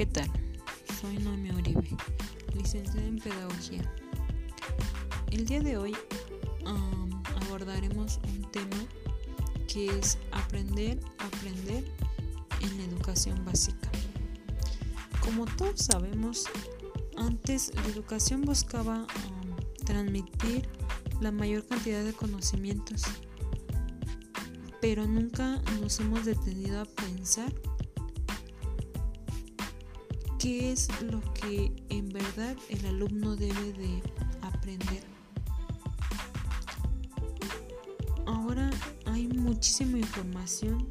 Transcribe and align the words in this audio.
¿Qué 0.00 0.06
tal? 0.06 0.30
Soy 0.98 1.18
Noemí 1.18 1.50
Uribe, 1.50 1.94
licenciada 2.54 3.06
en 3.06 3.18
Pedagogía. 3.18 3.82
El 5.30 5.44
día 5.44 5.60
de 5.60 5.76
hoy 5.76 5.94
abordaremos 7.42 8.18
un 8.24 8.50
tema 8.50 8.78
que 9.68 9.98
es 9.98 10.16
aprender, 10.32 10.98
aprender 11.18 11.84
en 12.62 12.78
la 12.78 12.84
educación 12.84 13.44
básica. 13.44 13.90
Como 15.20 15.44
todos 15.44 15.82
sabemos, 15.82 16.46
antes 17.18 17.70
la 17.74 17.88
educación 17.88 18.40
buscaba 18.40 19.06
transmitir 19.84 20.66
la 21.20 21.30
mayor 21.30 21.66
cantidad 21.66 22.02
de 22.02 22.14
conocimientos, 22.14 23.02
pero 24.80 25.06
nunca 25.06 25.60
nos 25.78 26.00
hemos 26.00 26.24
detenido 26.24 26.80
a 26.80 26.86
pensar 26.86 27.52
qué 30.40 30.72
es 30.72 30.88
lo 31.02 31.20
que 31.34 31.70
en 31.90 32.08
verdad 32.08 32.56
el 32.70 32.86
alumno 32.86 33.36
debe 33.36 33.72
de 33.74 34.02
aprender. 34.40 35.04
Ahora 38.26 38.70
hay 39.04 39.28
muchísima 39.28 39.98
información 39.98 40.88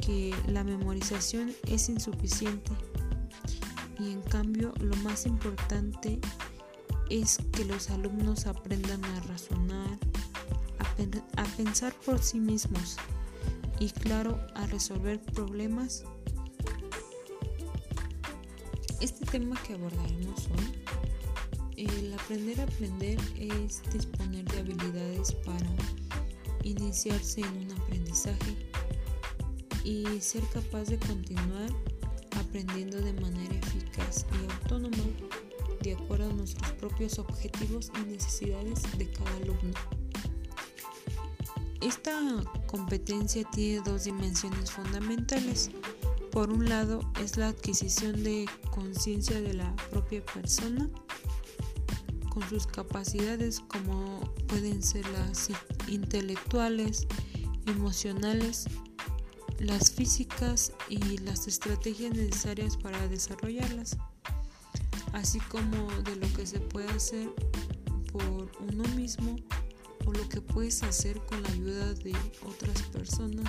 que 0.00 0.32
la 0.46 0.62
memorización 0.62 1.52
es 1.66 1.88
insuficiente 1.88 2.70
y 3.98 4.12
en 4.12 4.22
cambio 4.22 4.72
lo 4.80 4.94
más 4.98 5.26
importante 5.26 6.20
es 7.10 7.38
que 7.50 7.64
los 7.64 7.90
alumnos 7.90 8.46
aprendan 8.46 9.04
a 9.04 9.20
razonar, 9.20 9.98
a, 11.36 11.44
pensar 11.56 11.92
por 12.06 12.22
sí 12.22 12.38
mismos 12.38 12.96
y 13.80 13.90
claro, 13.90 14.38
a 14.54 14.66
resolver 14.66 15.20
problemas 15.20 16.04
tema 19.30 19.60
que 19.62 19.74
abordaremos 19.74 20.48
hoy, 20.56 20.72
el 21.76 22.14
aprender 22.14 22.60
a 22.60 22.64
aprender 22.64 23.18
es 23.38 23.82
disponer 23.92 24.44
de 24.46 24.58
habilidades 24.58 25.32
para 25.44 25.68
iniciarse 26.62 27.42
en 27.42 27.66
un 27.66 27.72
aprendizaje 27.72 28.56
y 29.84 30.06
ser 30.20 30.42
capaz 30.52 30.84
de 30.84 30.98
continuar 30.98 31.70
aprendiendo 32.40 33.00
de 33.00 33.12
manera 33.14 33.54
eficaz 33.54 34.24
y 34.32 34.50
autónoma 34.52 34.96
de 35.82 35.94
acuerdo 35.94 36.30
a 36.30 36.32
nuestros 36.32 36.72
propios 36.72 37.18
objetivos 37.18 37.92
y 37.96 38.10
necesidades 38.10 38.82
de 38.96 39.10
cada 39.10 39.36
alumno. 39.36 39.74
Esta 41.82 42.42
competencia 42.66 43.44
tiene 43.52 43.82
dos 43.84 44.04
dimensiones 44.04 44.70
fundamentales. 44.70 45.70
Por 46.38 46.52
un 46.52 46.68
lado 46.68 47.00
es 47.20 47.36
la 47.36 47.48
adquisición 47.48 48.22
de 48.22 48.46
conciencia 48.70 49.40
de 49.40 49.54
la 49.54 49.74
propia 49.90 50.24
persona 50.24 50.88
con 52.30 52.48
sus 52.48 52.64
capacidades 52.64 53.58
como 53.58 54.20
pueden 54.46 54.80
ser 54.80 55.04
las 55.08 55.48
intelectuales, 55.88 57.08
emocionales, 57.66 58.66
las 59.58 59.90
físicas 59.90 60.72
y 60.88 61.18
las 61.18 61.48
estrategias 61.48 62.14
necesarias 62.14 62.76
para 62.76 63.08
desarrollarlas, 63.08 63.96
así 65.14 65.40
como 65.40 65.90
de 66.02 66.14
lo 66.14 66.32
que 66.34 66.46
se 66.46 66.60
puede 66.60 66.88
hacer 66.90 67.30
por 68.12 68.48
uno 68.60 68.84
mismo 68.94 69.34
o 70.06 70.12
lo 70.12 70.28
que 70.28 70.40
puedes 70.40 70.84
hacer 70.84 71.20
con 71.26 71.42
la 71.42 71.48
ayuda 71.48 71.94
de 71.94 72.14
otras 72.46 72.80
personas 72.92 73.44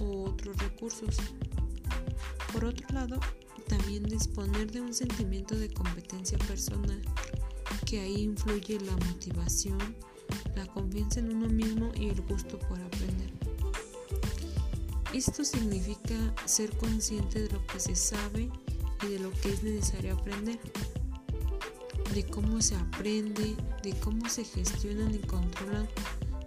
o 0.00 0.24
otros 0.24 0.58
recursos. 0.58 1.16
Por 2.52 2.64
otro 2.64 2.86
lado, 2.92 3.20
también 3.68 4.02
disponer 4.02 4.70
de 4.72 4.80
un 4.80 4.92
sentimiento 4.92 5.54
de 5.54 5.72
competencia 5.72 6.36
personal, 6.38 7.00
que 7.86 8.00
ahí 8.00 8.22
influye 8.22 8.80
la 8.80 8.96
motivación, 8.96 9.78
la 10.56 10.66
confianza 10.66 11.20
en 11.20 11.36
uno 11.36 11.48
mismo 11.48 11.92
y 11.94 12.08
el 12.08 12.20
gusto 12.22 12.58
por 12.58 12.80
aprender. 12.80 13.30
Esto 15.14 15.44
significa 15.44 16.14
ser 16.44 16.76
consciente 16.76 17.42
de 17.42 17.50
lo 17.50 17.64
que 17.66 17.78
se 17.78 17.94
sabe 17.94 18.50
y 19.02 19.06
de 19.06 19.18
lo 19.20 19.30
que 19.30 19.52
es 19.52 19.62
necesario 19.62 20.14
aprender, 20.14 20.58
de 22.14 22.26
cómo 22.26 22.60
se 22.60 22.74
aprende, 22.74 23.56
de 23.82 23.92
cómo 24.00 24.28
se 24.28 24.44
gestionan 24.44 25.14
y 25.14 25.18
controlan 25.18 25.88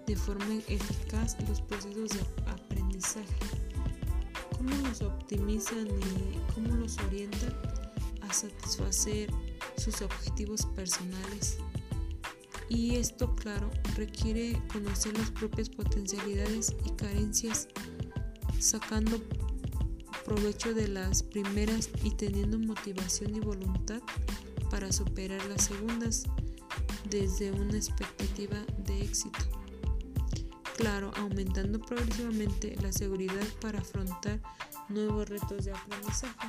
de 0.06 0.16
forma 0.18 0.56
eficaz 0.68 1.38
los 1.47 1.62
procesos 1.62 2.09
de 2.09 2.20
aprendizaje 2.52 3.53
cómo 4.63 4.88
nos 4.88 5.01
optimizan 5.01 5.88
y 5.88 6.53
cómo 6.53 6.75
los 6.75 6.97
orientan 7.00 7.53
a 8.22 8.34
satisfacer 8.34 9.29
sus 9.78 10.01
objetivos 10.01 10.66
personales. 10.68 11.57
Y 12.69 12.96
esto, 12.96 13.35
claro, 13.35 13.69
requiere 13.96 14.62
conocer 14.72 15.18
las 15.18 15.31
propias 15.31 15.69
potencialidades 15.69 16.75
y 16.85 16.91
carencias, 16.91 17.68
sacando 18.59 19.22
provecho 20.25 20.73
de 20.73 20.88
las 20.88 21.22
primeras 21.22 21.90
y 22.03 22.12
teniendo 22.12 22.57
motivación 22.57 23.35
y 23.35 23.41
voluntad 23.41 24.02
para 24.72 24.91
superar 24.94 25.44
las 25.46 25.66
segundas 25.66 26.23
desde 27.09 27.52
una 27.52 27.75
expectativa 27.75 28.57
de 28.78 29.02
éxito 29.02 29.62
claro, 30.75 31.11
aumentando 31.16 31.79
progresivamente 31.79 32.75
la 32.81 32.91
seguridad 32.91 33.45
para 33.61 33.79
afrontar 33.79 34.41
nuevos 34.89 35.29
retos 35.29 35.66
de 35.66 35.72
aprendizaje. 35.72 36.47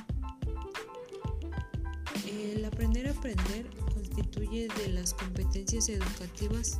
El 2.27 2.65
aprender 2.65 3.07
a 3.07 3.11
aprender 3.11 3.67
constituye 3.93 4.67
de 4.67 4.89
las 4.89 5.13
competencias 5.13 5.89
educativas 5.89 6.79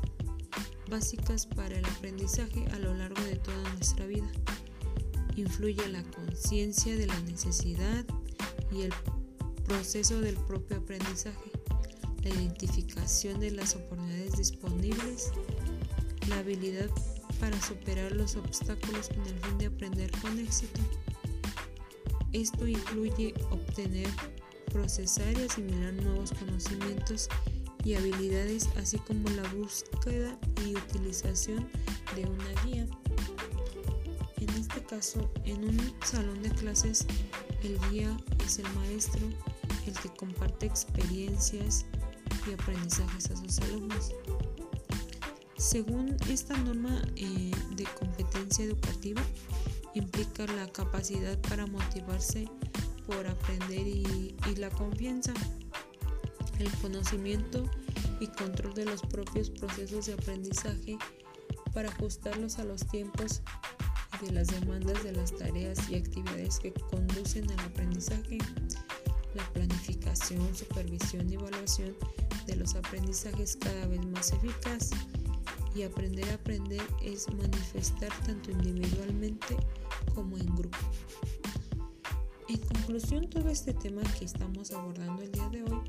básicas 0.89 1.45
para 1.45 1.77
el 1.77 1.85
aprendizaje 1.85 2.65
a 2.73 2.79
lo 2.79 2.93
largo 2.93 3.21
de 3.23 3.35
toda 3.35 3.73
nuestra 3.73 4.05
vida. 4.05 4.29
Influye 5.35 5.87
la 5.89 6.03
conciencia 6.03 6.95
de 6.95 7.07
la 7.07 7.19
necesidad 7.21 8.05
y 8.71 8.83
el 8.83 8.93
proceso 9.65 10.21
del 10.21 10.35
propio 10.35 10.77
aprendizaje, 10.77 11.51
la 12.23 12.29
identificación 12.29 13.39
de 13.39 13.51
las 13.51 13.75
oportunidades 13.75 14.37
disponibles, 14.37 15.31
la 16.29 16.39
habilidad 16.39 16.89
para 17.39 17.59
superar 17.61 18.11
los 18.11 18.35
obstáculos 18.35 19.09
con 19.09 19.25
el 19.25 19.39
fin 19.39 19.57
de 19.57 19.65
aprender 19.67 20.11
con 20.21 20.39
éxito. 20.39 20.81
Esto 22.33 22.67
incluye 22.67 23.33
obtener, 23.51 24.09
procesar 24.71 25.37
y 25.37 25.43
asimilar 25.43 25.93
nuevos 25.93 26.31
conocimientos 26.31 27.29
y 27.83 27.95
habilidades, 27.95 28.67
así 28.77 28.97
como 28.97 29.29
la 29.29 29.47
búsqueda 29.53 30.37
y 30.65 30.75
utilización 30.75 31.69
de 32.15 32.25
una 32.25 32.63
guía. 32.63 32.87
En 34.41 34.49
este 34.49 34.83
caso, 34.83 35.31
en 35.45 35.63
un 35.63 35.93
salón 36.03 36.41
de 36.41 36.49
clases, 36.49 37.05
el 37.63 37.79
guía 37.89 38.15
es 38.45 38.59
el 38.59 38.69
maestro, 38.73 39.21
el 39.85 39.93
que 39.93 40.09
comparte 40.09 40.65
experiencias 40.65 41.85
y 42.47 42.53
aprendizajes 42.53 43.31
a 43.31 43.35
sus 43.37 43.59
alumnos. 43.59 44.11
Según 45.57 46.17
esta 46.29 46.55
norma 46.57 47.01
eh, 47.15 47.51
de 47.75 47.85
competencia 47.97 48.65
educativa, 48.65 49.21
implica 49.93 50.45
la 50.47 50.67
capacidad 50.67 51.39
para 51.41 51.65
motivarse 51.65 52.49
por 53.07 53.25
aprender 53.25 53.87
y, 53.87 54.35
y 54.51 54.55
la 54.57 54.69
confianza, 54.69 55.33
el 56.59 56.69
conocimiento 56.81 57.69
y 58.19 58.27
control 58.27 58.73
de 58.73 58.85
los 58.85 59.01
propios 59.01 59.49
procesos 59.49 60.07
de 60.07 60.13
aprendizaje 60.13 60.97
para 61.73 61.89
ajustarlos 61.89 62.59
a 62.59 62.65
los 62.65 62.85
tiempos 62.87 63.41
y 64.21 64.25
de 64.25 64.33
las 64.33 64.47
demandas 64.47 65.01
de 65.03 65.13
las 65.13 65.33
tareas 65.33 65.89
y 65.89 65.95
actividades 65.95 66.59
que 66.59 66.73
conducen 66.73 67.49
al 67.51 67.59
aprendizaje, 67.61 68.39
la 69.33 69.43
planificación, 69.53 70.53
supervisión 70.53 71.29
y 71.29 71.35
evaluación 71.35 71.95
de 72.45 72.57
los 72.57 72.75
aprendizajes 72.75 73.55
cada 73.55 73.87
vez 73.87 74.05
más 74.07 74.33
eficaz 74.33 74.91
y 75.75 75.83
aprender 75.83 76.27
a 76.29 76.35
aprender 76.35 76.81
es 77.03 77.27
manifestar 77.33 78.09
tanto 78.25 78.49
individualmente 78.49 79.57
como 80.15 80.37
en 80.37 80.55
grupo. 80.55 80.77
En 82.47 82.57
conclusión, 82.59 83.29
todo 83.29 83.49
este 83.49 83.73
tema 83.73 84.01
que 84.17 84.25
estamos 84.25 84.71
abordando 84.71 85.21
el 85.21 85.31
día 85.31 85.49
de 85.49 85.63
hoy, 85.63 85.81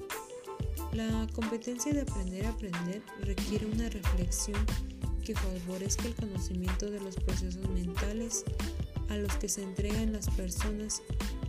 la 0.92 1.26
competencia 1.32 1.92
de 1.92 2.00
aprender 2.00 2.46
a 2.46 2.50
aprender 2.50 3.02
requiere 3.20 3.66
una 3.66 3.88
reflexión 3.88 4.58
que 5.24 5.34
favorezca 5.34 6.06
el 6.06 6.14
conocimiento 6.14 6.90
de 6.90 7.00
los 7.00 7.16
procesos 7.16 7.68
mentales 7.68 8.44
a 9.08 9.16
los 9.16 9.34
que 9.36 9.48
se 9.48 9.62
entregan 9.62 10.12
las 10.12 10.28
personas 10.30 11.02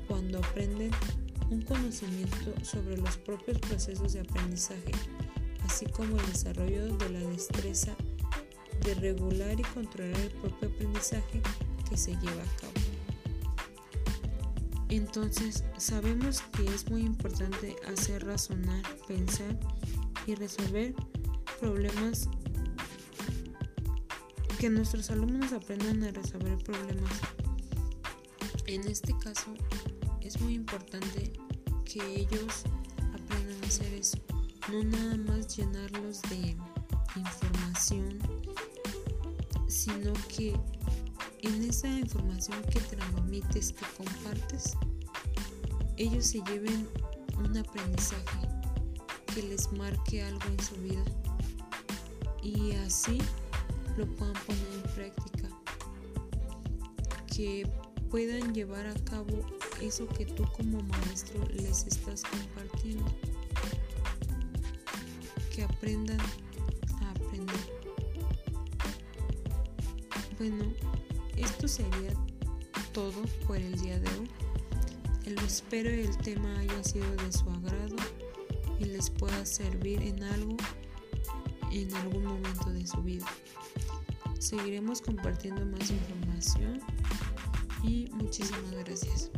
cuando 0.07 0.40
aprenden 0.40 0.92
un 1.50 1.62
conocimiento 1.62 2.54
sobre 2.63 2.98
los 2.98 3.18
propios 3.18 3.57
procesos 3.60 4.13
de 4.13 4.19
aprendizaje, 4.19 4.92
así 5.63 5.86
como 5.88 6.18
el 6.18 6.25
desarrollo 6.28 6.95
de 6.98 7.10
la 7.10 7.19
destreza 7.19 7.95
de 8.88 8.94
regular 8.95 9.60
y 9.60 9.63
controlar 9.63 10.19
el 10.19 10.31
propio 10.31 10.69
aprendizaje 10.69 11.42
que 11.89 11.98
se 11.98 12.12
lleva 12.12 12.42
a 12.42 12.62
cabo. 12.62 12.74
Entonces 14.89 15.66
sabemos 15.78 16.42
que 16.56 16.66
es 16.74 16.89
muy 16.89 17.01
importante 17.01 17.75
hacer 17.92 18.25
razonar, 18.25 18.84
pensar 19.06 19.60
y 20.25 20.36
resolver 20.36 20.95
problemas 21.60 22.30
que 24.57 24.69
nuestros 24.69 25.12
alumnos 25.12 25.51
aprendan 25.51 26.04
a 26.04 26.12
resolver 26.12 26.57
problemas. 26.60 27.12
En 28.66 28.88
este 28.88 29.13
caso 29.18 29.54
es 30.22 30.40
muy 30.40 30.54
importante 30.54 31.33
que 31.83 32.22
ellos 32.22 32.63
aprendan 33.13 33.63
a 33.63 33.68
hacer 33.68 33.94
eso, 33.94 34.18
no 34.72 34.83
nada 34.83 35.18
más 35.18 35.57
llenarlos 35.57 36.22
de 36.24 36.56
información, 37.16 37.46
sino 39.88 40.12
que 40.28 40.54
en 41.44 41.63
esa 41.63 41.88
información 41.88 42.62
que 42.63 42.80
transmites, 42.81 43.72
que 43.72 43.86
compartes, 43.95 44.74
ellos 45.95 46.25
se 46.25 46.42
lleven 46.42 46.89
un 47.38 47.57
aprendizaje 47.57 48.48
que 49.34 49.44
les 49.44 49.72
marque 49.72 50.24
algo 50.24 50.45
en 50.45 50.60
su 50.63 50.75
vida 50.75 51.04
y 52.44 52.74
así 52.86 53.18
lo 53.98 54.06
puedan 54.16 54.34
poner 54.45 54.68
en 54.74 54.94
práctica, 54.94 55.50
que 57.33 57.69
puedan 58.12 58.54
llevar 58.54 58.88
a 58.88 58.94
cabo 59.06 59.45
eso 59.81 60.07
que 60.10 60.25
tú 60.25 60.44
como 60.56 60.83
maestro 60.83 61.44
les 61.54 61.88
estás 61.88 62.24
compartiendo, 62.24 63.06
que 65.54 65.63
aprendan 65.63 66.19
a 67.01 67.12
aprender. 67.12 67.76
Bueno, 70.38 70.66
esto 71.36 71.68
sería 71.68 72.13
todo 72.94 73.24
por 73.48 73.57
el 73.57 73.80
día 73.81 74.00
de 74.00 74.07
hoy. 74.10 74.30
espero 75.45 75.89
el 75.89 76.16
tema 76.18 76.60
haya 76.60 76.84
sido 76.84 77.10
de 77.16 77.31
su 77.31 77.50
agrado 77.50 77.95
y 78.80 78.86
les 78.86 79.10
pueda 79.10 79.45
servir 79.45 80.01
en 80.04 80.24
algo 80.24 80.57
en 81.72 81.94
algún 81.95 82.25
momento 82.25 82.69
de 82.72 82.86
su 82.86 83.01
vida. 83.01 83.25
Seguiremos 84.39 85.01
compartiendo 85.01 85.66
más 85.66 85.89
información 85.89 86.81
y 87.83 88.10
muchísimas 88.13 88.72
gracias. 88.86 89.31